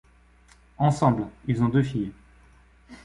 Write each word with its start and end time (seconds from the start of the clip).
Ensemble, 0.79 1.27
ils 1.45 1.61
ont 1.61 1.69
deux 1.69 1.83
filles. 1.83 2.11